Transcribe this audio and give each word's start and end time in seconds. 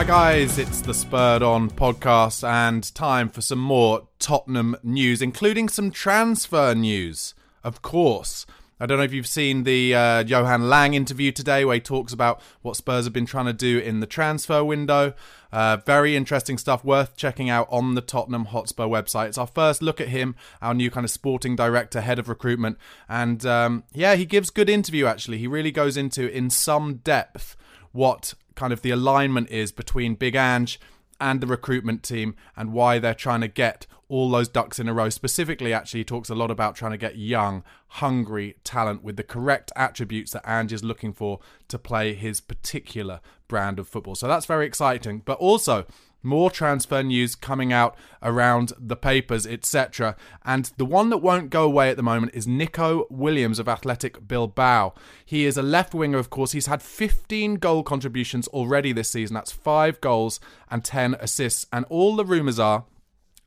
Hi 0.00 0.06
guys, 0.06 0.56
it's 0.56 0.80
the 0.80 0.94
Spurred 0.94 1.42
On 1.42 1.68
podcast 1.68 2.42
and 2.42 2.94
time 2.94 3.28
for 3.28 3.42
some 3.42 3.58
more 3.58 4.08
Tottenham 4.18 4.74
news, 4.82 5.20
including 5.20 5.68
some 5.68 5.90
transfer 5.90 6.74
news, 6.74 7.34
of 7.62 7.82
course. 7.82 8.46
I 8.80 8.86
don't 8.86 8.96
know 8.96 9.04
if 9.04 9.12
you've 9.12 9.26
seen 9.26 9.64
the 9.64 9.94
uh, 9.94 10.24
Johan 10.24 10.70
Lange 10.70 10.94
interview 10.94 11.32
today 11.32 11.66
where 11.66 11.74
he 11.74 11.82
talks 11.82 12.14
about 12.14 12.40
what 12.62 12.76
Spurs 12.76 13.04
have 13.04 13.12
been 13.12 13.26
trying 13.26 13.44
to 13.44 13.52
do 13.52 13.78
in 13.78 14.00
the 14.00 14.06
transfer 14.06 14.64
window. 14.64 15.12
Uh, 15.52 15.76
very 15.84 16.16
interesting 16.16 16.56
stuff, 16.56 16.82
worth 16.82 17.14
checking 17.14 17.50
out 17.50 17.68
on 17.70 17.94
the 17.94 18.00
Tottenham 18.00 18.46
Hotspur 18.46 18.84
website. 18.84 19.28
It's 19.28 19.36
our 19.36 19.46
first 19.46 19.82
look 19.82 20.00
at 20.00 20.08
him, 20.08 20.34
our 20.62 20.72
new 20.72 20.90
kind 20.90 21.04
of 21.04 21.10
sporting 21.10 21.56
director, 21.56 22.00
head 22.00 22.18
of 22.18 22.30
recruitment. 22.30 22.78
And 23.06 23.44
um, 23.44 23.84
yeah, 23.92 24.14
he 24.14 24.24
gives 24.24 24.48
good 24.48 24.70
interview 24.70 25.04
actually. 25.04 25.36
He 25.36 25.46
really 25.46 25.70
goes 25.70 25.98
into 25.98 26.26
in 26.34 26.48
some 26.48 27.02
depth 27.04 27.54
what 27.92 28.32
kind 28.54 28.72
of 28.72 28.82
the 28.82 28.90
alignment 28.90 29.50
is 29.50 29.72
between 29.72 30.14
Big 30.14 30.34
Ange 30.34 30.80
and 31.20 31.40
the 31.40 31.46
recruitment 31.46 32.02
team 32.02 32.34
and 32.56 32.72
why 32.72 32.98
they're 32.98 33.14
trying 33.14 33.42
to 33.42 33.48
get 33.48 33.86
all 34.08 34.28
those 34.30 34.48
ducks 34.48 34.78
in 34.80 34.88
a 34.88 34.94
row. 34.94 35.08
Specifically, 35.08 35.72
actually, 35.72 36.00
he 36.00 36.04
talks 36.04 36.28
a 36.30 36.34
lot 36.34 36.50
about 36.50 36.74
trying 36.74 36.90
to 36.92 36.98
get 36.98 37.16
young, 37.16 37.62
hungry 37.88 38.56
talent 38.64 39.04
with 39.04 39.16
the 39.16 39.22
correct 39.22 39.70
attributes 39.76 40.32
that 40.32 40.48
Ange 40.48 40.72
is 40.72 40.82
looking 40.82 41.12
for 41.12 41.38
to 41.68 41.78
play 41.78 42.14
his 42.14 42.40
particular 42.40 43.20
brand 43.46 43.78
of 43.78 43.86
football. 43.86 44.16
So 44.16 44.26
that's 44.26 44.46
very 44.46 44.66
exciting. 44.66 45.22
But 45.24 45.38
also, 45.38 45.86
more 46.22 46.50
transfer 46.50 47.02
news 47.02 47.34
coming 47.34 47.72
out 47.72 47.96
around 48.22 48.72
the 48.78 48.96
papers, 48.96 49.46
etc. 49.46 50.16
And 50.44 50.70
the 50.76 50.84
one 50.84 51.10
that 51.10 51.18
won't 51.18 51.50
go 51.50 51.64
away 51.64 51.90
at 51.90 51.96
the 51.96 52.02
moment 52.02 52.34
is 52.34 52.46
Nico 52.46 53.06
Williams 53.10 53.58
of 53.58 53.68
Athletic 53.68 54.26
Bilbao. 54.26 54.94
He 55.24 55.44
is 55.44 55.56
a 55.56 55.62
left 55.62 55.94
winger, 55.94 56.18
of 56.18 56.30
course. 56.30 56.52
He's 56.52 56.66
had 56.66 56.82
15 56.82 57.56
goal 57.56 57.82
contributions 57.82 58.48
already 58.48 58.92
this 58.92 59.10
season. 59.10 59.34
That's 59.34 59.52
five 59.52 60.00
goals 60.00 60.40
and 60.70 60.84
10 60.84 61.14
assists. 61.14 61.66
And 61.72 61.84
all 61.88 62.16
the 62.16 62.24
rumours 62.24 62.58
are 62.58 62.84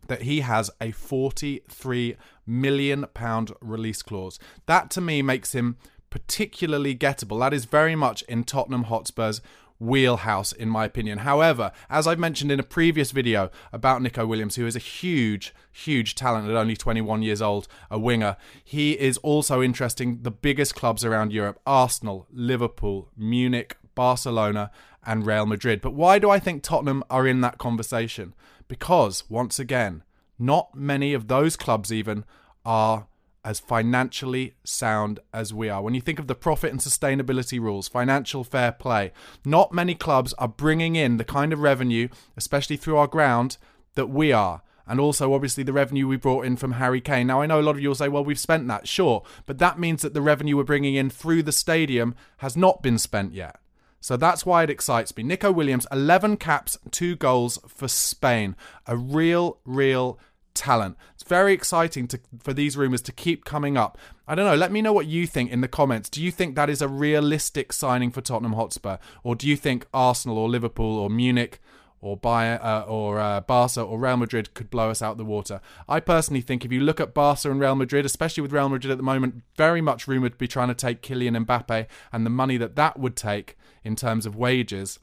that 0.07 0.23
he 0.23 0.41
has 0.41 0.69
a 0.81 0.91
43 0.91 2.17
million 2.45 3.05
pound 3.13 3.51
release 3.61 4.01
clause. 4.01 4.39
That 4.65 4.89
to 4.91 5.01
me 5.01 5.21
makes 5.21 5.53
him 5.53 5.77
particularly 6.09 6.95
gettable. 6.95 7.39
That 7.39 7.53
is 7.53 7.65
very 7.65 7.95
much 7.95 8.21
in 8.23 8.43
Tottenham 8.43 8.83
Hotspur's 8.83 9.41
wheelhouse, 9.79 10.51
in 10.51 10.69
my 10.69 10.85
opinion. 10.85 11.19
However, 11.19 11.71
as 11.89 12.07
I've 12.07 12.19
mentioned 12.19 12.51
in 12.51 12.59
a 12.59 12.63
previous 12.63 13.11
video 13.11 13.49
about 13.71 14.01
Nico 14.01 14.25
Williams, 14.25 14.55
who 14.55 14.65
is 14.65 14.75
a 14.75 14.79
huge, 14.79 15.53
huge 15.71 16.15
talent 16.15 16.49
at 16.49 16.55
only 16.55 16.75
21 16.75 17.21
years 17.21 17.41
old, 17.41 17.67
a 17.91 17.99
winger, 17.99 18.37
he 18.63 18.93
is 18.93 19.17
also 19.19 19.61
interesting 19.61 20.19
the 20.21 20.31
biggest 20.31 20.75
clubs 20.75 21.03
around 21.03 21.33
Europe 21.33 21.59
Arsenal, 21.65 22.27
Liverpool, 22.31 23.09
Munich, 23.17 23.77
Barcelona, 23.95 24.71
and 25.05 25.25
Real 25.25 25.45
Madrid. 25.45 25.81
But 25.81 25.93
why 25.93 26.19
do 26.19 26.29
I 26.29 26.39
think 26.39 26.63
Tottenham 26.63 27.03
are 27.09 27.27
in 27.27 27.41
that 27.41 27.57
conversation? 27.57 28.33
Because, 28.67 29.29
once 29.29 29.59
again, 29.59 30.03
not 30.39 30.73
many 30.75 31.13
of 31.13 31.27
those 31.27 31.55
clubs 31.55 31.91
even 31.91 32.25
are 32.65 33.07
as 33.43 33.59
financially 33.59 34.53
sound 34.63 35.19
as 35.33 35.53
we 35.53 35.69
are. 35.69 35.81
When 35.81 35.93
you 35.93 36.01
think 36.01 36.19
of 36.19 36.27
the 36.27 36.35
profit 36.35 36.71
and 36.71 36.79
sustainability 36.79 37.59
rules, 37.59 37.87
financial 37.87 38.43
fair 38.43 38.71
play, 38.71 39.11
not 39.45 39.73
many 39.73 39.95
clubs 39.95 40.33
are 40.33 40.47
bringing 40.47 40.95
in 40.95 41.17
the 41.17 41.25
kind 41.25 41.51
of 41.51 41.59
revenue, 41.59 42.07
especially 42.37 42.77
through 42.77 42.97
our 42.97 43.07
ground, 43.07 43.57
that 43.95 44.07
we 44.07 44.31
are. 44.31 44.61
And 44.85 44.99
also, 44.99 45.33
obviously, 45.33 45.63
the 45.63 45.73
revenue 45.73 46.07
we 46.07 46.17
brought 46.17 46.45
in 46.45 46.57
from 46.57 46.73
Harry 46.73 46.99
Kane. 46.99 47.27
Now, 47.27 47.41
I 47.41 47.45
know 47.45 47.59
a 47.59 47.61
lot 47.61 47.75
of 47.75 47.81
you 47.81 47.87
will 47.87 47.95
say, 47.95 48.09
well, 48.09 48.25
we've 48.25 48.39
spent 48.39 48.67
that, 48.67 48.87
sure. 48.87 49.23
But 49.45 49.57
that 49.59 49.79
means 49.79 50.01
that 50.01 50.13
the 50.13 50.21
revenue 50.21 50.57
we're 50.57 50.63
bringing 50.63 50.95
in 50.95 51.09
through 51.09 51.43
the 51.43 51.53
stadium 51.53 52.15
has 52.37 52.57
not 52.57 52.83
been 52.83 52.97
spent 52.97 53.33
yet. 53.33 53.59
So 54.01 54.17
that's 54.17 54.45
why 54.45 54.63
it 54.63 54.69
excites 54.69 55.15
me. 55.15 55.23
Nico 55.23 55.49
Williams, 55.49 55.87
11 55.89 56.35
caps, 56.35 56.77
two 56.91 57.15
goals 57.15 57.57
for 57.69 57.87
Spain. 57.87 58.57
A 58.85 58.97
real, 58.97 59.59
real 59.63 60.19
talent. 60.53 60.97
It's 61.13 61.23
very 61.23 61.53
exciting 61.53 62.07
to, 62.09 62.19
for 62.39 62.53
these 62.53 62.77
rumours 62.77 63.01
to 63.03 63.11
keep 63.11 63.45
coming 63.45 63.77
up. 63.77 63.97
I 64.27 64.35
don't 64.35 64.45
know. 64.45 64.55
Let 64.55 64.71
me 64.71 64.81
know 64.81 64.93
what 64.93 65.07
you 65.07 65.27
think 65.27 65.51
in 65.51 65.61
the 65.61 65.67
comments. 65.67 66.09
Do 66.09 66.23
you 66.23 66.31
think 66.31 66.55
that 66.55 66.69
is 66.69 66.81
a 66.81 66.87
realistic 66.87 67.73
signing 67.73 68.11
for 68.11 68.21
Tottenham 68.21 68.53
Hotspur, 68.53 68.97
or 69.23 69.35
do 69.35 69.47
you 69.47 69.55
think 69.55 69.85
Arsenal 69.93 70.37
or 70.37 70.49
Liverpool 70.49 70.97
or 70.99 71.09
Munich? 71.09 71.59
Or 72.05 72.17
Bayern, 72.17 72.61
uh, 72.61 72.83
or 72.85 73.17
uh, 73.17 73.39
Barca 73.39 73.81
or 73.81 73.97
Real 73.97 74.17
Madrid 74.17 74.53
could 74.53 74.69
blow 74.69 74.89
us 74.89 75.01
out 75.01 75.15
the 75.15 75.23
water. 75.23 75.61
I 75.87 76.01
personally 76.01 76.41
think 76.41 76.65
if 76.65 76.71
you 76.73 76.81
look 76.81 76.99
at 76.99 77.13
Barca 77.13 77.49
and 77.49 77.61
Real 77.61 77.75
Madrid, 77.75 78.05
especially 78.05 78.41
with 78.41 78.51
Real 78.51 78.67
Madrid 78.67 78.91
at 78.91 78.97
the 78.97 79.03
moment, 79.03 79.41
very 79.55 79.79
much 79.79 80.05
rumoured 80.05 80.33
to 80.33 80.37
be 80.37 80.49
trying 80.49 80.67
to 80.67 80.73
take 80.73 81.01
Kylian 81.01 81.45
Mbappe 81.45 81.87
and 82.11 82.25
the 82.25 82.29
money 82.29 82.57
that 82.57 82.75
that 82.75 82.99
would 82.99 83.15
take 83.15 83.57
in 83.85 83.95
terms 83.95 84.25
of 84.25 84.35
wages, 84.35 84.99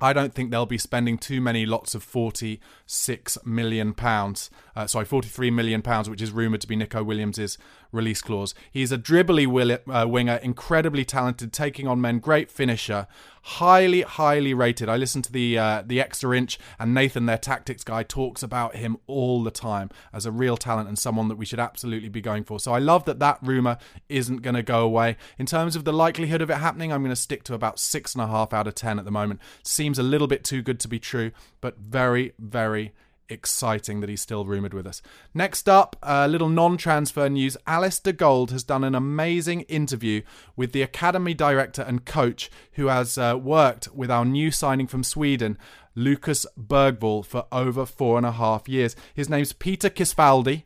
I 0.00 0.12
don't 0.12 0.34
think 0.34 0.50
they'll 0.50 0.66
be 0.66 0.78
spending 0.78 1.18
too 1.18 1.40
many 1.40 1.66
lots 1.66 1.94
of 1.94 2.02
46 2.02 3.38
million 3.44 3.94
pounds. 3.94 4.50
Uh, 4.74 4.86
sorry, 4.86 5.04
43 5.04 5.50
million 5.50 5.82
pounds, 5.82 6.08
which 6.08 6.22
is 6.22 6.32
rumored 6.32 6.60
to 6.62 6.66
be 6.66 6.76
Nico 6.76 7.02
Williams's 7.02 7.58
release 7.92 8.22
clause. 8.22 8.54
He's 8.70 8.92
a 8.92 8.98
dribbly 8.98 9.46
will- 9.46 9.78
uh, 9.88 10.06
winger, 10.06 10.36
incredibly 10.36 11.04
talented, 11.04 11.52
taking 11.52 11.86
on 11.86 12.00
men, 12.00 12.18
great 12.18 12.50
finisher, 12.50 13.06
highly, 13.42 14.02
highly 14.02 14.54
rated. 14.54 14.88
I 14.88 14.96
listened 14.96 15.24
to 15.24 15.32
the 15.32 15.58
uh, 15.58 15.82
the 15.84 16.00
extra 16.00 16.36
inch, 16.36 16.58
and 16.78 16.94
Nathan, 16.94 17.26
their 17.26 17.38
tactics 17.38 17.84
guy, 17.84 18.02
talks 18.02 18.42
about 18.42 18.76
him 18.76 18.96
all 19.06 19.42
the 19.42 19.50
time 19.50 19.90
as 20.12 20.26
a 20.26 20.32
real 20.32 20.56
talent 20.56 20.88
and 20.88 20.98
someone 20.98 21.28
that 21.28 21.36
we 21.38 21.44
should 21.44 21.60
absolutely 21.60 22.08
be 22.08 22.20
going 22.20 22.44
for. 22.44 22.60
So 22.60 22.72
I 22.72 22.78
love 22.78 23.04
that 23.06 23.18
that 23.18 23.38
rumor 23.42 23.78
isn't 24.08 24.42
going 24.42 24.56
to 24.56 24.62
go 24.62 24.82
away. 24.82 25.16
In 25.38 25.46
terms 25.46 25.76
of 25.76 25.84
the 25.84 25.92
likelihood 25.92 26.42
of 26.42 26.50
it 26.50 26.58
happening, 26.58 26.92
I'm 26.92 27.02
going 27.02 27.10
to 27.10 27.16
stick 27.16 27.44
to 27.44 27.54
about 27.54 27.78
six 27.78 28.14
and 28.14 28.22
a 28.22 28.26
half 28.26 28.52
out 28.52 28.66
of 28.66 28.74
ten 28.74 28.98
at 28.98 29.04
the 29.04 29.10
moment. 29.10 29.40
Seems 29.62 29.98
a 29.98 30.02
little 30.02 30.26
bit 30.26 30.44
too 30.44 30.62
good 30.62 30.80
to 30.80 30.88
be 30.88 30.98
true, 30.98 31.32
but 31.60 31.78
very, 31.78 32.32
very 32.38 32.92
exciting 33.30 34.00
that 34.00 34.10
he's 34.10 34.20
still 34.20 34.44
rumoured 34.44 34.74
with 34.74 34.86
us. 34.86 35.00
Next 35.32 35.68
up, 35.68 35.96
a 36.02 36.28
little 36.28 36.48
non 36.48 36.76
transfer 36.76 37.28
news. 37.28 37.56
Alasdair 37.66 38.16
Gold 38.16 38.50
has 38.50 38.64
done 38.64 38.84
an 38.84 38.94
amazing 38.94 39.62
interview 39.62 40.22
with 40.56 40.72
the 40.72 40.82
academy 40.82 41.34
director 41.34 41.82
and 41.82 42.04
coach 42.04 42.50
who 42.72 42.86
has 42.88 43.16
uh, 43.16 43.38
worked 43.40 43.88
with 43.94 44.10
our 44.10 44.24
new 44.24 44.50
signing 44.50 44.86
from 44.86 45.04
Sweden, 45.04 45.58
Lucas 45.94 46.46
Bergvall, 46.58 47.24
for 47.24 47.46
over 47.52 47.86
four 47.86 48.16
and 48.16 48.26
a 48.26 48.32
half 48.32 48.68
years. 48.68 48.96
His 49.14 49.28
name's 49.28 49.52
Peter 49.52 49.90
Kisfaldi 49.90 50.64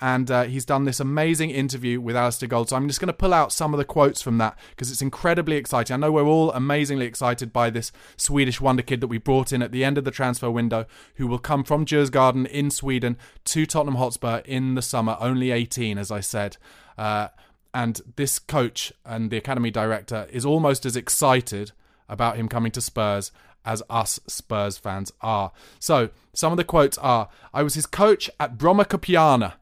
and 0.00 0.30
uh, 0.30 0.42
he's 0.44 0.64
done 0.64 0.84
this 0.84 1.00
amazing 1.00 1.50
interview 1.50 2.00
with 2.00 2.16
Alasdair 2.16 2.48
Gold. 2.48 2.68
So 2.68 2.76
I'm 2.76 2.88
just 2.88 3.00
going 3.00 3.08
to 3.08 3.12
pull 3.12 3.32
out 3.32 3.52
some 3.52 3.72
of 3.72 3.78
the 3.78 3.84
quotes 3.84 4.20
from 4.20 4.38
that 4.38 4.58
because 4.70 4.90
it's 4.90 5.02
incredibly 5.02 5.56
exciting. 5.56 5.94
I 5.94 5.96
know 5.98 6.12
we're 6.12 6.24
all 6.24 6.52
amazingly 6.52 7.06
excited 7.06 7.52
by 7.52 7.70
this 7.70 7.92
Swedish 8.16 8.60
wonder 8.60 8.82
kid 8.82 9.00
that 9.00 9.08
we 9.08 9.18
brought 9.18 9.52
in 9.52 9.62
at 9.62 9.72
the 9.72 9.84
end 9.84 9.96
of 9.96 10.04
the 10.04 10.10
transfer 10.10 10.50
window, 10.50 10.86
who 11.16 11.26
will 11.26 11.38
come 11.38 11.64
from 11.64 11.86
Djurgården 11.86 12.46
in 12.46 12.70
Sweden 12.70 13.16
to 13.44 13.66
Tottenham 13.66 13.96
Hotspur 13.96 14.38
in 14.44 14.74
the 14.74 14.82
summer, 14.82 15.16
only 15.20 15.50
18, 15.50 15.96
as 15.96 16.10
I 16.10 16.20
said. 16.20 16.56
Uh, 16.98 17.28
and 17.72 18.00
this 18.16 18.38
coach 18.38 18.92
and 19.04 19.30
the 19.30 19.36
academy 19.36 19.70
director 19.70 20.28
is 20.30 20.44
almost 20.44 20.86
as 20.86 20.96
excited 20.96 21.72
about 22.08 22.36
him 22.36 22.48
coming 22.48 22.72
to 22.72 22.80
Spurs 22.80 23.32
as 23.64 23.82
us 23.88 24.20
Spurs 24.26 24.76
fans 24.76 25.12
are. 25.20 25.52
So, 25.78 26.10
some 26.32 26.52
of 26.52 26.56
the 26.56 26.64
quotes 26.64 26.98
are 26.98 27.28
I 27.52 27.62
was 27.62 27.74
his 27.74 27.86
coach 27.86 28.28
at 28.38 28.58
Brommapojkarna 28.58 29.54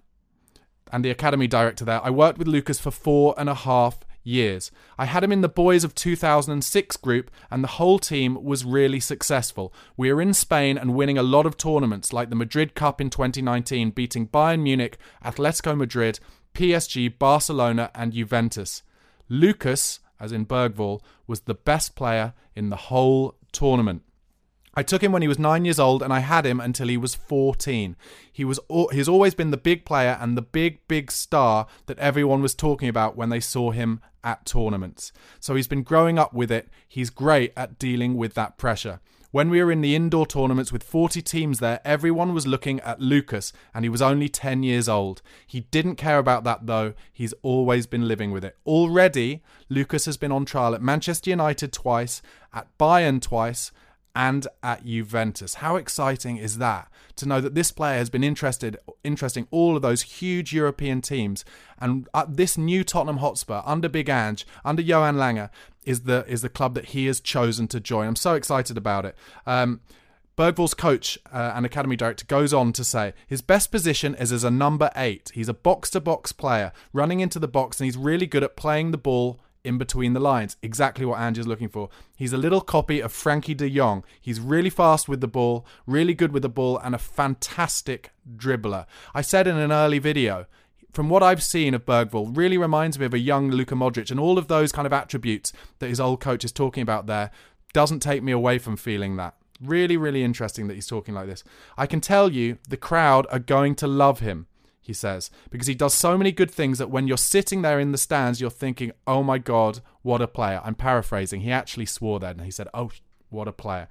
and 0.93 1.05
the 1.05 1.11
academy 1.11 1.47
director 1.47 1.85
there. 1.85 2.05
I 2.05 2.11
worked 2.11 2.39
with 2.39 2.47
Lucas 2.47 2.79
for 2.79 2.91
four 2.91 3.35
and 3.39 3.49
a 3.49 3.55
half 3.55 4.01
years. 4.25 4.71
I 4.99 5.07
had 5.07 5.25
him 5.25 5.33
in 5.33 5.41
the 5.41 5.49
Boys 5.49 5.85
of 5.85 5.95
2006 5.95 6.97
group, 6.99 7.31
and 7.51 7.65
the 7.65 7.69
whole 7.69 7.99
team 7.99 8.43
was 8.43 8.65
really 8.65 9.01
successful. 9.01 9.73
We 9.97 10.13
were 10.13 10.23
in 10.23 10.35
Spain 10.35 10.79
and 10.79 10.95
winning 10.95 11.19
a 11.19 11.23
lot 11.23 11.47
of 11.47 11.57
tournaments, 11.57 12.13
like 12.13 12.31
the 12.31 12.37
Madrid 12.37 12.75
Cup 12.75 13.01
in 13.01 13.11
2019, 13.11 13.91
beating 13.91 14.29
Bayern 14.29 14.63
Munich, 14.63 14.99
Atletico 15.25 15.77
Madrid, 15.77 16.21
PSG, 16.55 17.19
Barcelona, 17.19 17.91
and 17.95 18.13
Juventus. 18.13 18.83
Lucas, 19.29 20.01
as 20.21 20.31
in 20.31 20.47
Bergvall, 20.47 21.01
was 21.27 21.41
the 21.41 21.55
best 21.55 21.97
player 21.97 22.35
in 22.55 22.71
the 22.71 22.77
whole 22.77 23.35
tournament. 23.51 24.03
I 24.75 24.83
took 24.83 25.03
him 25.03 25.13
when 25.13 25.23
he 25.23 25.29
was 25.29 25.39
nine 25.39 25.65
years 25.65 25.79
old, 25.79 26.03
and 26.03 26.13
I 26.13 26.21
had 26.21 26.47
him 26.47 26.59
until 26.61 26.89
he 26.89 26.97
was 26.97 27.15
14. 27.15 27.97
He 28.33 28.45
was 28.45 28.59
he's 28.93 29.09
always 29.09 29.35
been 29.35 29.51
the 29.51 29.57
big 29.57 29.85
player 29.85 30.17
and 30.21 30.37
the 30.37 30.43
big 30.43 30.87
big 30.89 31.11
star 31.11 31.67
that 31.87 31.99
everyone 31.99 32.43
was 32.43 32.55
talking 32.55 32.89
about 32.89 33.17
when 33.17 33.29
they 33.29 33.41
saw 33.41 33.71
him 33.71 34.01
at 34.25 34.47
tournaments. 34.47 35.13
So 35.41 35.55
he's 35.55 35.69
been 35.69 35.83
growing 35.83 36.19
up 36.19 36.33
with 36.33 36.51
it. 36.51 36.69
He's 36.89 37.11
great 37.11 37.53
at 37.57 37.79
dealing 37.79 38.17
with 38.17 38.35
that 38.35 38.57
pressure. 38.57 39.01
When 39.33 39.49
we 39.49 39.63
were 39.63 39.73
in 39.73 39.81
the 39.81 39.97
indoor 39.97 40.27
tournaments 40.27 40.73
with 40.73 40.83
40 40.83 41.23
teams 41.23 41.59
there, 41.59 41.81
everyone 41.87 42.35
was 42.35 42.47
looking 42.47 42.81
at 42.81 43.01
Lucas, 43.01 43.51
and 43.73 43.83
he 43.83 43.89
was 43.89 44.03
only 44.03 44.29
10 44.29 44.63
years 44.63 44.91
old. 44.91 45.23
He 45.47 45.61
didn't 45.61 45.97
care 45.97 46.19
about 46.19 46.45
that 46.45 46.67
though, 46.67 46.93
he's 47.11 47.33
always 47.41 47.87
been 47.87 48.07
living 48.07 48.31
with 48.31 48.45
it. 48.45 48.59
Already, 48.67 49.43
Lucas 49.71 50.05
has 50.05 50.19
been 50.19 50.33
on 50.33 50.45
trial 50.45 50.75
at 50.75 50.83
Manchester 50.83 51.31
United 51.31 51.73
twice, 51.73 52.21
at 52.53 52.69
Bayern 52.77 53.23
twice, 53.23 53.73
and 54.15 54.47
at 54.63 54.85
Juventus. 54.85 55.55
How 55.55 55.77
exciting 55.77 56.37
is 56.37 56.59
that 56.59 56.91
to 57.17 57.27
know 57.27 57.41
that 57.41 57.55
this 57.55 57.73
player 57.73 57.99
has 57.99 58.11
been 58.11 58.25
interested 58.25 58.77
interesting 59.05 59.47
all 59.51 59.77
of 59.77 59.83
those 59.83 60.03
huge 60.03 60.53
European 60.53 61.01
teams 61.03 61.45
and 61.81 62.09
this 62.29 62.57
new 62.57 62.85
Tottenham 62.85 63.19
Hotspur 63.19 63.63
under 63.65 63.89
Big 63.89 64.09
Ange, 64.09 64.47
under 64.65 64.83
Johan 64.83 65.17
Lange 65.17 65.49
is 65.85 66.03
the 66.03 66.25
is 66.29 66.43
the 66.43 66.49
club 66.49 66.75
that 66.75 66.87
he 66.87 67.07
has 67.07 67.21
chosen 67.21 67.67
to 67.69 67.81
join. 67.81 68.07
I'm 68.07 68.17
so 68.17 68.35
excited 68.35 68.77
about 68.77 69.05
it. 69.05 69.17
Um, 69.47 69.81
Bergvall's 70.37 70.75
coach 70.75 71.19
uh, 71.31 71.53
and 71.55 71.67
academy 71.67 71.97
director 71.97 72.25
goes 72.25 72.55
on 72.55 72.73
to 72.73 72.85
say 72.85 73.13
his 73.27 73.43
best 73.43 73.71
position 73.71 74.15
is 74.15 74.33
as 74.33 74.45
a 74.45 74.51
number 74.51 74.91
eight. 74.97 75.31
He's 75.35 75.49
a 75.49 75.55
box 75.55 75.91
to 75.91 76.01
box 76.01 76.33
player, 76.33 76.73
running 76.93 77.21
into 77.21 77.39
the 77.39 77.49
box, 77.49 77.81
and 77.81 77.85
he's 77.85 77.99
really 77.99 78.27
good 78.27 78.43
at 78.43 78.57
playing 78.57 78.93
the 78.93 78.99
ball 78.99 79.41
in 79.65 79.79
between 79.79 80.13
the 80.13 80.21
lines. 80.21 80.57
Exactly 80.63 81.05
what 81.05 81.21
Ange 81.21 81.39
is 81.39 81.47
looking 81.47 81.69
for. 81.69 81.89
He's 82.17 82.33
a 82.33 82.39
little 82.39 82.61
copy 82.61 83.01
of 83.01 83.13
Frenkie 83.13 83.57
de 83.57 83.69
Jong. 83.69 84.05
He's 84.21 84.41
really 84.41 84.71
fast 84.71 85.09
with 85.09 85.21
the 85.21 85.29
ball, 85.29 85.67
really 85.87 86.15
good 86.15 86.33
with 86.33 86.43
the 86.43 86.49
ball, 86.49 86.79
and 86.79 86.95
a 86.95 86.99
fantastic 86.99 88.13
dribbler. 88.37 88.87
I 89.15 89.23
said 89.23 89.47
in 89.47 89.57
an 89.57 89.73
early 89.73 89.99
video, 89.99 90.47
from 90.93 91.09
what 91.09 91.23
I've 91.23 91.43
seen 91.43 91.75
of 91.75 91.87
Bergvall, 91.87 92.37
really 92.37 92.59
reminds 92.59 92.99
me 92.99 93.07
of 93.07 93.15
a 93.15 93.19
young 93.19 93.51
Luka 93.51 93.75
Modric, 93.75 94.11
and 94.11 94.21
all 94.21 94.37
of 94.37 94.49
those 94.49 94.73
kind 94.73 94.87
of 94.87 94.93
attributes 94.93 95.53
that 95.79 95.89
his 95.89 96.01
old 96.01 96.21
coach 96.21 96.45
is 96.45 96.53
talking 96.53 96.83
about 96.83 97.07
there 97.07 97.31
doesn't 97.73 98.01
take 98.01 98.23
me 98.23 98.33
away 98.33 98.59
from 98.59 98.77
feeling 98.77 99.17
that. 99.17 99.35
Really, 99.61 99.97
really 99.97 100.25
interesting 100.25 100.67
that 100.69 100.75
he's 100.75 100.87
talking 100.87 101.15
like 101.15 101.29
this. 101.29 101.45
I 101.79 101.87
can 101.87 102.01
tell 102.01 102.31
you 102.31 102.59
the 102.69 102.77
crowd 102.77 103.27
are 103.31 103.39
going 103.39 103.75
to 103.77 103.87
love 103.87 104.21
him 104.21 104.49
he 104.83 104.93
says, 104.93 105.31
because 105.49 105.69
he 105.69 105.75
does 105.75 105.95
so 105.95 106.19
many 106.19 106.33
good 106.33 106.51
things 106.51 106.79
that 106.79 106.91
when 106.91 107.07
you're 107.07 107.17
sitting 107.17 107.63
there 107.63 107.79
in 107.79 107.93
the 107.93 107.99
stands, 107.99 108.41
you're 108.41 108.51
thinking, 108.51 108.91
oh 109.07 109.23
my 109.23 109.39
God, 109.39 109.81
what 110.03 110.21
a 110.21 110.27
player. 110.27 110.61
I'm 110.65 110.75
paraphrasing. 110.75 111.43
He 111.43 111.53
actually 111.53 111.87
swore 111.87 112.19
that 112.19 112.37
and 112.37 112.45
he 112.45 112.51
said, 112.51 112.69
oh, 112.75 112.91
what 113.31 113.47
a 113.47 113.53
player. 113.53 113.87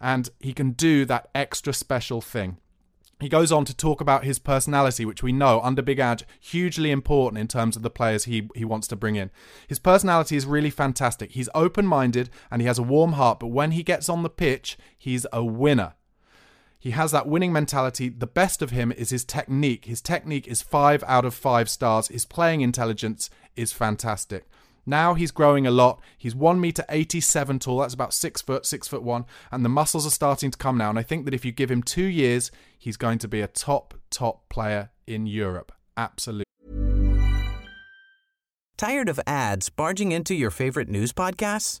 And 0.00 0.28
he 0.38 0.52
can 0.52 0.72
do 0.72 1.06
that 1.06 1.30
extra 1.34 1.72
special 1.72 2.20
thing. 2.20 2.58
He 3.20 3.28
goes 3.28 3.50
on 3.50 3.64
to 3.64 3.74
talk 3.74 4.00
about 4.00 4.22
his 4.22 4.38
personality, 4.38 5.04
which 5.04 5.24
we 5.24 5.32
know 5.32 5.60
under 5.62 5.82
Big 5.82 5.98
Ange, 5.98 6.24
hugely 6.38 6.92
important 6.92 7.40
in 7.40 7.48
terms 7.48 7.74
of 7.74 7.82
the 7.82 7.90
players 7.90 8.26
he, 8.26 8.48
he 8.54 8.64
wants 8.64 8.86
to 8.88 8.96
bring 8.96 9.16
in. 9.16 9.30
His 9.66 9.80
personality 9.80 10.36
is 10.36 10.46
really 10.46 10.70
fantastic. 10.70 11.32
He's 11.32 11.48
open 11.52 11.84
minded 11.84 12.30
and 12.50 12.62
he 12.62 12.68
has 12.68 12.78
a 12.78 12.82
warm 12.82 13.14
heart, 13.14 13.40
but 13.40 13.48
when 13.48 13.72
he 13.72 13.82
gets 13.82 14.08
on 14.08 14.22
the 14.22 14.30
pitch, 14.30 14.78
he's 14.96 15.26
a 15.32 15.42
winner. 15.42 15.94
He 16.80 16.92
has 16.92 17.10
that 17.10 17.26
winning 17.26 17.52
mentality. 17.52 18.08
The 18.08 18.26
best 18.26 18.62
of 18.62 18.70
him 18.70 18.92
is 18.92 19.10
his 19.10 19.24
technique. 19.24 19.86
His 19.86 20.00
technique 20.00 20.46
is 20.46 20.62
five 20.62 21.02
out 21.08 21.24
of 21.24 21.34
five 21.34 21.68
stars. 21.68 22.08
His 22.08 22.24
playing 22.24 22.60
intelligence 22.60 23.30
is 23.56 23.72
fantastic. 23.72 24.48
Now 24.86 25.14
he's 25.14 25.32
growing 25.32 25.66
a 25.66 25.70
lot. 25.70 26.00
He's 26.16 26.34
one 26.34 26.60
meter 26.60 26.84
eighty-seven 26.88 27.58
tall. 27.58 27.78
That's 27.80 27.94
about 27.94 28.14
six 28.14 28.40
foot, 28.40 28.64
six 28.64 28.86
foot 28.88 29.02
one, 29.02 29.26
and 29.50 29.64
the 29.64 29.68
muscles 29.68 30.06
are 30.06 30.10
starting 30.10 30.50
to 30.50 30.56
come 30.56 30.78
now. 30.78 30.88
And 30.88 30.98
I 30.98 31.02
think 31.02 31.24
that 31.24 31.34
if 31.34 31.44
you 31.44 31.52
give 31.52 31.70
him 31.70 31.82
two 31.82 32.06
years, 32.06 32.50
he's 32.78 32.96
going 32.96 33.18
to 33.18 33.28
be 33.28 33.40
a 33.40 33.48
top, 33.48 33.92
top 34.08 34.48
player 34.48 34.90
in 35.06 35.26
Europe. 35.26 35.72
Absolutely. 35.96 36.44
Tired 38.76 39.08
of 39.08 39.18
ads 39.26 39.68
barging 39.68 40.12
into 40.12 40.34
your 40.34 40.52
favorite 40.52 40.88
news 40.88 41.12
podcasts? 41.12 41.80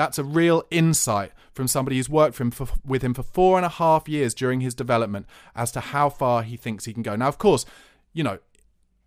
that's 0.00 0.18
a 0.18 0.24
real 0.24 0.64
insight 0.70 1.30
from 1.52 1.68
somebody 1.68 1.98
who's 1.98 2.08
worked 2.08 2.38
him 2.38 2.50
for, 2.50 2.66
with 2.86 3.02
him 3.02 3.12
for 3.12 3.22
four 3.22 3.58
and 3.58 3.66
a 3.66 3.68
half 3.68 4.08
years 4.08 4.32
during 4.32 4.62
his 4.62 4.74
development 4.74 5.26
as 5.54 5.70
to 5.72 5.80
how 5.80 6.08
far 6.08 6.42
he 6.42 6.56
thinks 6.56 6.86
he 6.86 6.94
can 6.94 7.02
go. 7.02 7.14
Now, 7.14 7.28
of 7.28 7.36
course, 7.36 7.66
you 8.14 8.24
know, 8.24 8.38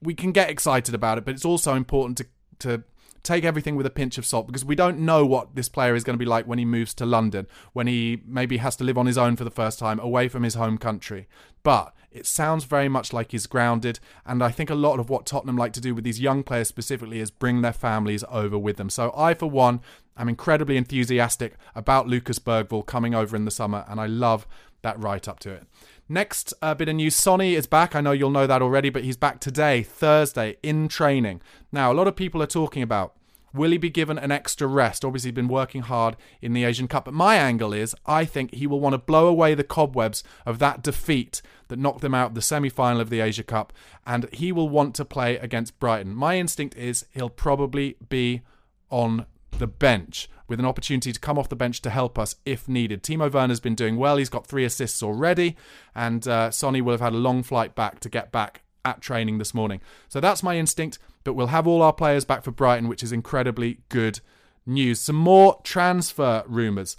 we 0.04 0.14
can 0.14 0.32
get 0.32 0.52
excited 0.52 0.94
about 0.94 1.18
it, 1.18 1.26
but 1.26 1.34
it's 1.34 1.46
also 1.46 1.74
important 1.74 2.18
to 2.20 2.28
to 2.60 2.84
take 3.24 3.46
everything 3.46 3.76
with 3.76 3.86
a 3.86 3.90
pinch 3.90 4.18
of 4.18 4.26
salt 4.26 4.46
because 4.46 4.66
we 4.66 4.76
don't 4.76 5.00
know 5.00 5.26
what 5.26 5.56
this 5.56 5.70
player 5.70 5.96
is 5.96 6.04
going 6.04 6.14
to 6.14 6.24
be 6.24 6.30
like 6.30 6.46
when 6.46 6.60
he 6.60 6.66
moves 6.66 6.94
to 6.94 7.06
London, 7.06 7.48
when 7.72 7.88
he 7.88 8.22
maybe 8.26 8.58
has 8.58 8.76
to 8.76 8.84
live 8.84 8.98
on 8.98 9.06
his 9.06 9.18
own 9.18 9.36
for 9.36 9.46
the 9.46 9.50
first 9.50 9.80
time 9.80 10.00
away 10.00 10.28
from 10.28 10.44
his 10.44 10.54
home 10.56 10.78
country. 10.78 11.28
But 11.64 11.96
it 12.12 12.28
sounds 12.28 12.66
very 12.66 12.90
much 12.90 13.14
like 13.14 13.32
he's 13.32 13.48
grounded, 13.48 14.00
and 14.26 14.44
I 14.44 14.52
think 14.52 14.70
a 14.70 14.76
lot 14.76 15.00
of 15.00 15.10
what 15.10 15.26
Tottenham 15.26 15.58
like 15.58 15.74
to 15.74 15.82
do 15.82 15.96
with 15.96 16.04
these 16.04 16.20
young 16.20 16.44
players 16.44 16.68
specifically 16.68 17.20
is 17.20 17.32
bring 17.32 17.62
their 17.62 17.74
families 17.74 18.24
over 18.30 18.58
with 18.58 18.78
them. 18.78 18.90
So 18.90 19.12
I, 19.16 19.34
for 19.34 19.50
one, 19.50 19.80
am 20.18 20.30
incredibly 20.30 20.78
enthusiastic 20.78 21.56
about 21.76 22.08
Lucas 22.08 22.40
Bergvall 22.40 22.86
coming 22.86 23.16
over 23.16 23.36
in 23.36 23.46
the 23.46 23.52
summer, 23.52 23.86
and 23.88 24.00
I 24.00 24.06
love 24.06 24.48
that 24.82 25.02
right 25.02 25.28
up 25.28 25.40
to 25.40 25.52
it. 25.52 25.66
Next 26.10 26.54
uh, 26.62 26.76
bit 26.76 26.90
of 26.90 26.96
news 26.96 27.16
Sonny 27.16 27.56
is 27.56 27.66
back. 27.66 27.96
I 27.96 28.02
know 28.02 28.12
you'll 28.12 28.30
know 28.30 28.48
that 28.48 28.62
already, 28.62 28.90
but 28.90 29.04
he's 29.04 29.18
back 29.18 29.40
today, 29.40 29.84
Thursday, 29.84 30.58
in 30.62 30.88
training. 30.88 31.42
Now, 31.72 31.92
a 31.92 31.96
lot 31.96 32.08
of 32.08 32.16
people 32.16 32.42
are 32.42 32.48
talking 32.48 32.84
about 32.84 33.16
Will 33.54 33.70
he 33.70 33.78
be 33.78 33.92
given 33.92 34.18
an 34.18 34.32
extra 34.32 34.66
rest? 34.68 35.06
Obviously, 35.06 35.30
he's 35.30 35.36
been 35.36 35.48
working 35.48 35.84
hard 35.84 36.18
in 36.42 36.54
the 36.54 36.64
Asian 36.64 36.88
Cup. 36.88 37.06
But 37.06 37.14
my 37.14 37.36
angle 37.36 37.72
is 37.72 37.96
I 38.06 38.26
think 38.26 38.54
he 38.54 38.66
will 38.66 38.80
want 38.80 38.94
to 38.94 38.98
blow 38.98 39.28
away 39.28 39.54
the 39.54 39.64
cobwebs 39.64 40.24
of 40.46 40.58
that 40.60 40.82
defeat 40.82 41.42
that 41.68 41.78
knocked 41.78 42.02
them 42.02 42.16
out 42.16 42.34
the 42.34 42.42
semi 42.42 42.70
final 42.70 43.00
of 43.00 43.12
the 43.12 43.20
Asia 43.20 43.44
Cup. 43.44 43.72
And 44.08 44.28
he 44.34 44.52
will 44.52 44.70
want 44.70 44.96
to 44.96 45.06
play 45.06 45.38
against 45.38 45.80
Brighton. 45.80 46.16
My 46.16 46.38
instinct 46.38 46.76
is 46.76 47.06
he'll 47.14 47.30
probably 47.30 47.96
be 48.10 48.42
on 48.90 49.28
the 49.60 49.68
bench 49.68 50.30
with 50.48 50.60
an 50.60 50.66
opportunity 50.66 51.12
to 51.12 51.20
come 51.20 51.40
off 51.40 51.50
the 51.50 51.56
bench 51.56 51.82
to 51.82 51.90
help 51.90 52.20
us 52.20 52.36
if 52.46 52.68
needed. 52.68 53.02
Timo 53.02 53.32
Werner's 53.32 53.60
been 53.60 53.76
doing 53.76 53.98
well. 53.98 54.18
He's 54.18 54.30
got 54.30 54.46
three 54.46 54.66
assists 54.66 55.02
already. 55.02 55.56
And 55.96 56.28
uh, 56.28 56.52
Sonny 56.52 56.82
will 56.82 56.94
have 56.94 57.02
had 57.02 57.14
a 57.14 57.18
long 57.18 57.44
flight 57.44 57.76
back 57.76 58.00
to 58.02 58.10
get 58.10 58.32
back 58.32 58.62
at 58.86 59.02
training 59.02 59.38
this 59.38 59.54
morning. 59.54 59.80
So 60.10 60.20
that's 60.20 60.44
my 60.44 60.58
instinct 60.58 61.00
but 61.24 61.34
we'll 61.34 61.48
have 61.48 61.68
all 61.68 61.82
our 61.82 61.94
players 61.94 62.26
back 62.26 62.44
for 62.44 62.52
Brighton, 62.52 62.88
which 62.88 63.04
is 63.04 63.12
incredibly 63.12 63.80
good 63.90 64.20
news. 64.66 65.00
Some 65.00 65.16
more 65.16 65.60
transfer 65.64 66.44
rumours. 66.48 66.96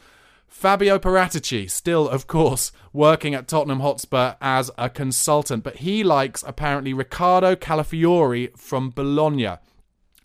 Fabio 0.47 0.99
Paratici, 0.99 1.69
still, 1.69 2.09
of 2.09 2.27
course, 2.27 2.71
working 2.93 3.35
at 3.35 3.49
Tottenham 3.49 3.81
Hotspur 3.81 4.35
as 4.41 4.71
a 4.79 4.89
consultant, 4.89 5.65
but 5.65 5.77
he 5.77 6.05
likes 6.05 6.45
apparently 6.47 6.93
Riccardo 6.93 7.57
Calafiori 7.57 8.57
from 8.57 8.91
Bologna. 8.91 9.57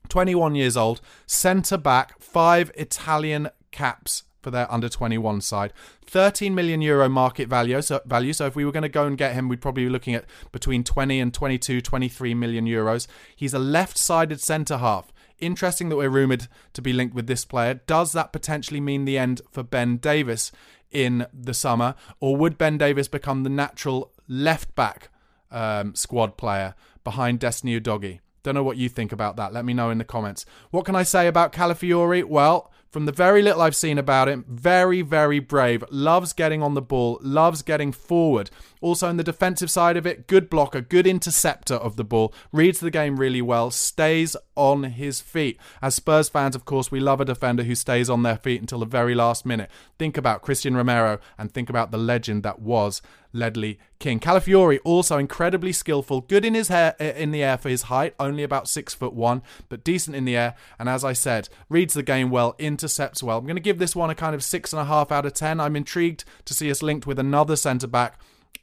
21 0.09 0.55
years 0.55 0.75
old, 0.75 1.01
centre 1.25 1.77
back, 1.77 2.19
five 2.19 2.71
Italian 2.75 3.49
caps 3.71 4.23
for 4.41 4.51
their 4.51 4.71
under 4.71 4.89
21 4.89 5.41
side. 5.41 5.73
13 6.05 6.55
million 6.55 6.81
euro 6.81 7.09
market 7.09 7.47
value. 7.47 7.81
So, 7.81 8.01
value. 8.05 8.33
So 8.33 8.45
if 8.45 8.55
we 8.55 8.65
were 8.65 8.71
going 8.71 8.83
to 8.83 8.89
go 8.89 9.05
and 9.05 9.17
get 9.17 9.33
him, 9.33 9.47
we'd 9.47 9.61
probably 9.61 9.83
be 9.83 9.89
looking 9.89 10.15
at 10.15 10.25
between 10.51 10.83
20 10.83 11.19
and 11.19 11.33
22, 11.33 11.81
23 11.81 12.33
million 12.33 12.65
euros. 12.65 13.07
He's 13.35 13.53
a 13.53 13.59
left-sided 13.59 14.39
centre 14.41 14.77
half. 14.77 15.11
Interesting 15.39 15.89
that 15.89 15.95
we're 15.95 16.09
rumoured 16.09 16.47
to 16.73 16.81
be 16.81 16.93
linked 16.93 17.15
with 17.15 17.27
this 17.27 17.45
player. 17.45 17.75
Does 17.75 18.11
that 18.13 18.33
potentially 18.33 18.81
mean 18.81 19.05
the 19.05 19.17
end 19.17 19.41
for 19.51 19.63
Ben 19.63 19.97
Davies 19.97 20.51
in 20.91 21.27
the 21.33 21.53
summer, 21.53 21.95
or 22.19 22.35
would 22.35 22.57
Ben 22.57 22.77
Davies 22.77 23.07
become 23.07 23.43
the 23.43 23.49
natural 23.49 24.11
left 24.27 24.73
back 24.75 25.09
um, 25.51 25.95
squad 25.95 26.35
player 26.35 26.73
behind 27.03 27.39
Destiny 27.39 27.79
Udogie? 27.79 28.19
Don't 28.43 28.55
know 28.55 28.63
what 28.63 28.77
you 28.77 28.89
think 28.89 29.12
about 29.12 29.36
that. 29.36 29.53
Let 29.53 29.65
me 29.65 29.74
know 29.74 29.89
in 29.89 29.98
the 29.98 30.03
comments. 30.03 30.46
What 30.72 30.86
can 30.86 30.96
I 30.96 31.03
say 31.03 31.27
about 31.27 31.53
Calafiori? 31.53 32.24
Well, 32.24 32.72
from 32.89 33.05
the 33.05 33.12
very 33.12 33.41
little 33.41 33.62
I've 33.62 33.75
seen 33.75 33.98
about 33.98 34.27
him, 34.27 34.46
very, 34.48 35.01
very 35.01 35.39
brave, 35.39 35.84
loves 35.91 36.34
getting 36.34 36.63
on 36.63 36.74
the 36.74 36.81
ball, 36.81 37.19
loves 37.22 37.62
getting 37.62 37.91
forward. 37.91 38.50
Also, 38.81 39.09
in 39.09 39.17
the 39.17 39.24
defensive 39.24 39.69
side 39.69 39.98
of 39.98 40.07
it, 40.07 40.27
good 40.27 40.50
blocker, 40.50 40.79
good 40.79 41.05
interceptor 41.05 41.75
of 41.75 41.98
the 41.98 42.03
ball, 42.03 42.33
reads 42.51 42.79
the 42.79 42.91
game 42.91 43.17
really 43.17 43.41
well, 43.41 43.71
stays 43.71 44.38
on 44.55 44.83
his 44.83 45.19
feet. 45.19 45.59
As 45.81 45.95
Spurs 45.95 46.29
fans, 46.29 46.55
of 46.55 46.65
course, 46.65 46.91
we 46.91 47.00
love 47.00 47.19
a 47.19 47.25
defender 47.25 47.63
who 47.63 47.75
stays 47.75 48.09
on 48.09 48.24
their 48.24 48.38
feet 48.38 48.62
until 48.62 48.79
the 48.79 48.86
very 48.86 49.15
last 49.15 49.45
minute. 49.45 49.69
Think 49.98 50.17
about 50.17 50.43
Cristian 50.43 50.75
Romero 50.75 51.19
and 51.38 51.51
think 51.51 51.69
about 51.69 51.91
the 51.91 51.98
legend 51.98 52.43
that 52.43 52.59
was 52.59 53.01
Ledley 53.33 53.79
King. 54.00 54.19
Calafiori 54.19 54.79
also 54.83 55.17
incredibly 55.17 55.71
skillful, 55.71 56.21
good 56.21 56.45
in 56.45 56.53
his 56.53 56.69
hair 56.69 56.95
eh, 57.00 57.12
in 57.12 57.31
the 57.31 57.43
air 57.43 57.57
for 57.57 57.69
his 57.69 57.83
height, 57.83 58.15
only 58.19 58.43
about 58.43 58.67
six 58.67 58.93
foot 58.93 59.13
one, 59.13 59.41
but 59.67 59.83
decent 59.83 60.15
in 60.15 60.25
the 60.25 60.38
air. 60.38 60.55
And 60.79 60.89
as 60.89 61.03
I 61.03 61.13
said, 61.13 61.50
reads 61.67 61.93
the 61.93 62.03
game 62.03 62.29
well, 62.29 62.55
intercepts 62.57 63.21
well. 63.21 63.38
I'm 63.38 63.45
going 63.45 63.55
to 63.55 63.62
give 63.62 63.79
this 63.79 63.95
one 63.95 64.09
a 64.09 64.15
kind 64.15 64.36
of 64.36 64.43
six 64.43 64.74
and 64.74 64.81
a 64.81 64.86
half 64.86 65.12
out 65.12 65.25
of 65.25 65.33
ten. 65.33 65.59
I'm 65.59 65.75
intrigued 65.75 66.24
to 66.45 66.53
see 66.53 66.71
us 66.71 66.81
linked 66.81 67.05
with 67.05 67.19
another 67.19 67.55
centre 67.55 67.88
back 67.88 68.19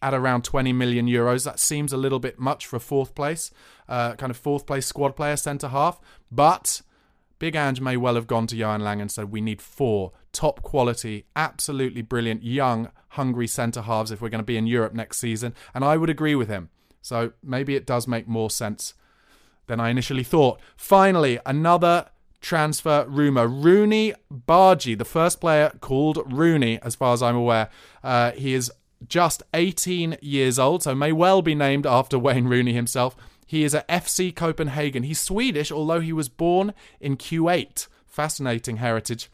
at 0.06 0.14
around 0.14 0.44
20 0.44 0.72
million 0.72 1.08
euros. 1.08 1.44
That 1.44 1.58
seems 1.58 1.92
a 1.92 1.96
little 1.96 2.20
bit 2.20 2.38
much 2.38 2.64
for 2.64 2.76
a 2.76 2.80
fourth 2.80 3.12
place, 3.16 3.50
uh, 3.88 4.14
kind 4.14 4.30
of 4.30 4.36
fourth 4.36 4.64
place 4.64 4.86
squad 4.86 5.16
player 5.16 5.36
centre 5.36 5.68
half, 5.68 6.00
but. 6.30 6.82
Big 7.38 7.54
Ange 7.54 7.82
may 7.82 7.98
well 7.98 8.14
have 8.14 8.26
gone 8.26 8.46
to 8.46 8.56
Johan 8.56 8.80
Lange 8.80 9.02
and 9.02 9.12
said, 9.12 9.30
We 9.30 9.42
need 9.42 9.60
four 9.60 10.12
top 10.32 10.62
quality, 10.62 11.26
absolutely 11.36 12.00
brilliant, 12.00 12.42
young, 12.42 12.90
hungry 13.10 13.46
centre 13.46 13.82
halves 13.82 14.10
if 14.10 14.22
we're 14.22 14.30
going 14.30 14.38
to 14.38 14.42
be 14.42 14.56
in 14.56 14.66
Europe 14.66 14.94
next 14.94 15.18
season. 15.18 15.52
And 15.74 15.84
I 15.84 15.98
would 15.98 16.08
agree 16.08 16.34
with 16.34 16.48
him. 16.48 16.70
So 17.02 17.32
maybe 17.42 17.76
it 17.76 17.84
does 17.84 18.08
make 18.08 18.26
more 18.26 18.48
sense 18.48 18.94
than 19.66 19.80
I 19.80 19.90
initially 19.90 20.24
thought. 20.24 20.62
Finally, 20.78 21.38
another 21.44 22.06
transfer 22.40 23.04
rumour. 23.06 23.46
Rooney 23.46 24.14
Bardghji, 24.32 24.96
the 24.96 25.04
first 25.04 25.38
player 25.38 25.72
called 25.80 26.32
Rooney, 26.32 26.78
as 26.80 26.94
far 26.94 27.12
as 27.12 27.22
I'm 27.22 27.36
aware. 27.36 27.68
Uh, 28.02 28.30
he 28.32 28.54
is 28.54 28.72
just 29.06 29.42
18 29.54 30.18
years 30.20 30.58
old, 30.58 30.82
so 30.82 30.94
may 30.94 31.12
well 31.12 31.42
be 31.42 31.54
named 31.54 31.86
after 31.86 32.18
Wayne 32.18 32.46
Rooney 32.46 32.72
himself. 32.72 33.16
He 33.46 33.62
is 33.62 33.74
at 33.74 33.88
FC 33.88 34.34
Copenhagen. 34.34 35.04
He's 35.04 35.20
Swedish, 35.20 35.70
although 35.70 36.00
he 36.00 36.12
was 36.12 36.28
born 36.28 36.74
in 37.00 37.16
Kuwait. 37.16 37.86
Fascinating 38.06 38.78
heritage. 38.78 39.30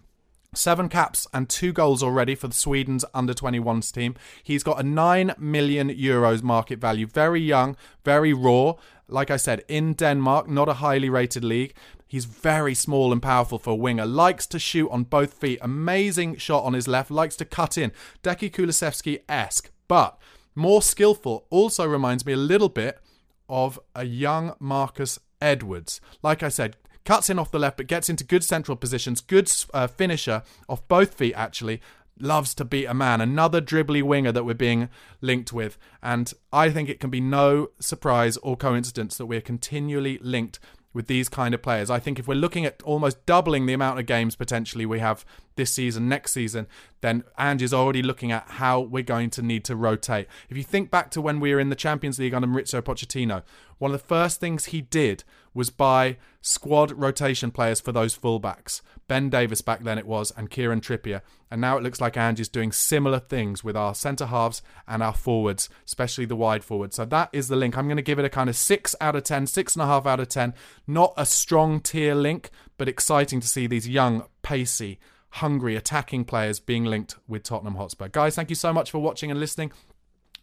Seven 0.55 0.91
caps 0.91 1.27
and 1.33 1.49
two 1.49 1.73
goals 1.73 2.03
already 2.03 2.35
for 2.35 2.47
the 2.47 2.55
Sweden's 2.55 3.07
under 3.15 3.33
21s 3.33 3.91
team. 3.91 4.15
He's 4.43 4.63
got 4.63 4.79
a 4.79 4.83
9 4.83 5.35
million 5.39 5.89
euros 5.89 6.43
market 6.43 6.79
value. 6.79 7.07
Very 7.07 7.41
young, 7.41 7.75
very 8.05 8.35
raw. 8.35 8.75
Like 9.09 9.31
I 9.31 9.39
said, 9.39 9.65
in 9.67 9.95
Denmark, 9.95 10.49
not 10.49 10.69
a 10.69 10.75
highly 10.75 11.09
rated 11.09 11.43
league. 11.43 11.73
He's 12.13 12.27
very 12.27 12.75
small 12.75 13.11
and 13.11 13.23
powerful 13.23 13.59
for 13.59 13.71
a 13.71 13.75
winger. 13.75 14.05
Likes 14.05 14.47
to 14.49 14.59
shoot 14.59 14.91
on 14.91 15.05
both 15.05 15.33
feet. 15.33 15.59
Amazing 15.63 16.37
shot 16.37 16.63
on 16.63 16.75
his 16.75 16.87
left. 16.87 17.11
Likes 17.11 17.37
to 17.37 17.47
cut 17.47 17.79
in. 17.79 17.91
Deki 18.23 18.53
Kulusevski 18.53 19.23
esque, 19.31 19.71
but 19.89 20.19
more 20.55 20.83
skillful. 20.83 21.47
Also 21.49 21.87
reminds 21.87 22.27
me 22.27 22.35
a 22.35 22.37
little 22.37 22.69
bit 22.69 23.01
of 23.49 23.81
a 23.95 24.05
young 24.05 24.55
Marcus 24.61 25.19
Edwards. 25.41 26.03
Like 26.23 26.43
I 26.43 26.51
said, 26.51 26.77
cuts 27.07 27.31
in 27.31 27.39
off 27.39 27.51
the 27.51 27.59
left, 27.59 27.79
but 27.79 27.87
gets 27.87 28.11
into 28.11 28.25
good 28.25 28.45
central 28.45 28.77
positions, 28.77 29.23
good 29.23 29.51
uh, 29.73 29.87
finisher 29.87 30.43
off 30.69 30.87
both 30.89 31.15
feet, 31.15 31.33
actually. 31.35 31.81
Loves 32.21 32.55
to 32.57 32.67
beat 32.67 32.85
a 32.85 32.93
man. 32.93 33.23
Another 33.23 33.63
dribbly 33.63 34.03
winger 34.03 34.33
that 34.33 34.45
we're 34.45 34.53
being 34.53 34.91
linked 35.23 35.51
with. 35.51 35.79
And 36.03 36.31
I 36.53 36.69
think 36.69 36.91
it 36.91 37.01
can 37.01 37.09
be 37.09 37.23
no 37.23 37.71
surprise 37.81 38.37
or 38.43 38.55
coincidence 38.55 39.17
that 39.17 39.25
we're 39.25 39.41
continually 39.41 40.19
linked 40.19 40.61
with 40.95 41.07
these 41.07 41.29
kind 41.29 41.55
of 41.55 41.63
players. 41.63 41.91
I 41.91 41.99
think 41.99 42.19
if 42.19 42.29
we're 42.29 42.35
looking 42.35 42.65
at 42.65 42.83
almost 42.83 43.25
doubling 43.27 43.67
the 43.67 43.73
amount 43.73 43.99
of 43.99 44.07
games 44.07 44.37
potentially 44.37 44.87
we 44.87 44.99
have 44.99 45.25
this 45.57 45.73
season, 45.73 46.09
next 46.09 46.33
season, 46.33 46.67
then 47.01 47.25
Ange 47.39 47.63
is 47.63 47.75
already 47.75 48.03
looking 48.03 48.33
at 48.33 48.45
how 48.49 48.81
we're 48.81 49.03
going 49.03 49.31
to 49.31 49.43
need 49.43 49.65
to 49.65 49.77
rotate. 49.77 50.27
If 50.49 50.57
you 50.57 50.63
think 50.63 50.91
back 50.91 51.11
to 51.13 51.21
when 51.21 51.41
we 51.41 51.55
were 51.55 51.61
in 51.61 51.69
the 51.69 51.77
Champions 51.77 52.19
League 52.19 52.35
under 52.35 52.49
Mauricio 52.49 52.81
Pochettino, 52.83 53.43
one 53.83 53.93
of 53.93 54.01
the 54.01 54.07
first 54.07 54.39
things 54.39 54.67
he 54.67 54.81
did 54.81 55.25
was 55.55 55.69
buy 55.69 56.17
squad 56.41 56.93
rotation 56.93 57.51
players 57.51 57.81
for 57.81 57.91
those 57.91 58.17
fullbacks. 58.17 58.81
Ben 59.09 59.29
Davies 59.29 59.61
back 59.61 59.83
then 59.83 59.99
it 59.99 60.07
was, 60.07 60.31
and 60.37 60.49
Kieran 60.49 60.81
Trippier. 60.81 61.21
And 61.51 61.61
now 61.61 61.77
it 61.77 61.83
looks 61.83 62.01
like 62.01 62.17
Ange 62.17 62.39
is 62.39 62.49
doing 62.49 62.71
similar 62.71 63.19
things 63.19 63.65
with 63.65 63.77
our 63.77 63.93
centre 63.93 64.27
halves 64.27 64.63
and 64.87 65.03
our 65.03 65.13
forwards, 65.13 65.69
especially 65.85 66.27
the 66.27 66.37
wide 66.37 66.63
forwards. 66.63 66.95
So 66.95 67.05
that 67.07 67.29
is 67.33 67.49
the 67.49 67.57
link. 67.57 67.77
I'm 67.77 67.89
going 67.89 67.97
to 67.97 68.03
give 68.03 68.21
it 68.21 68.25
a 68.25 68.31
kind 68.31 68.49
of 68.49 68.55
six 68.55 68.95
out 69.01 69.17
of 69.17 69.25
ten, 69.25 69.49
six 69.49 69.75
and 69.75 69.83
a 69.83 69.87
half 69.87 70.07
out 70.07 70.21
of 70.21 70.29
ten. 70.29 70.55
Not 70.87 71.13
a 71.17 71.27
strong 71.27 71.81
tier 71.81 72.15
link, 72.15 72.51
but 72.79 72.89
exciting 72.89 73.41
to 73.41 73.49
see 73.49 73.67
these 73.67 73.89
young, 73.89 74.27
pacey, 74.43 75.01
hungry 75.31 75.75
attacking 75.75 76.25
players 76.25 76.61
being 76.61 76.85
linked 76.85 77.17
with 77.27 77.43
Tottenham 77.43 77.75
Hotspur. 77.75 78.11
Guys, 78.11 78.37
thank 78.37 78.49
you 78.49 78.55
so 78.55 78.73
much 78.73 78.93
for 78.93 79.01
watching 79.01 79.33
and 79.33 79.41
listening. 79.41 79.73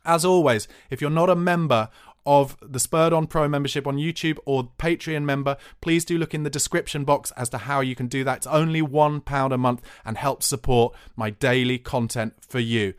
As 0.06 0.24
always, 0.24 0.68
if 0.90 1.02
you're 1.02 1.10
not 1.10 1.30
a 1.30 1.36
member 1.36 1.90
of 2.26 2.58
the 2.62 2.80
Spurred 2.80 3.14
On 3.14 3.28
Pro 3.28 3.48
membership 3.48 3.88
on 3.88 3.98
YouTube 3.98 4.38
or 4.46 4.72
Patreon 4.78 5.24
member, 5.24 5.58
please 5.82 6.06
do 6.06 6.18
look 6.18 6.34
in 6.34 6.44
the 6.44 6.50
description 6.50 7.04
box 7.04 7.32
as 7.38 7.50
to 7.50 7.60
how 7.60 7.82
you 7.82 7.96
can 7.96 8.08
do 8.08 8.24
that. 8.24 8.38
It's 8.38 8.48
only 8.48 8.82
£1 8.82 9.54
a 9.54 9.58
month 9.58 9.82
and 10.06 10.18
helps 10.18 10.46
support 10.46 10.96
my 11.16 11.30
daily 11.30 11.78
content 11.78 12.34
for 12.48 12.60
you. 12.60 12.94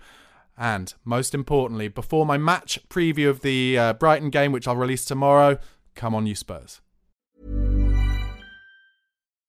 And 0.57 0.93
most 1.05 1.35
importantly, 1.35 1.89
before 1.89 2.27
my 2.27 2.37
match 2.37 2.79
preview 2.89 3.31
of 3.31 3.41
the 3.41 3.79
uh, 3.79 3.93
Brighton 3.95 4.31
game, 4.31 4.53
which 4.53 4.69
I'll 4.69 4.77
release 4.77 5.05
tomorrow, 5.05 5.59
come 5.95 6.15
on, 6.15 6.27
you 6.27 6.35
Spurs. 6.35 6.81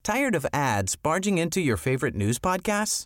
Tired 0.04 0.34
of 0.36 0.48
ads 0.52 0.96
barging 0.96 1.38
into 1.38 1.62
your 1.62 1.78
favorite 1.78 2.16
news 2.16 2.40
podcasts? 2.40 3.06